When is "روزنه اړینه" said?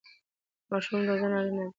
1.09-1.63